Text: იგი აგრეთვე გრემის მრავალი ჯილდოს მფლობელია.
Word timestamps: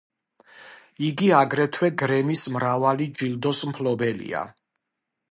იგი 1.07 1.27
აგრეთვე 1.39 1.89
გრემის 2.03 2.41
მრავალი 2.55 3.07
ჯილდოს 3.19 3.61
მფლობელია. 3.73 4.41